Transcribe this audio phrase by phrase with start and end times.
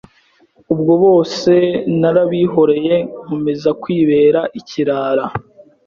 [0.73, 1.53] Ubwo bose
[1.99, 5.25] narabihoreye nkomeza kwibera ikirara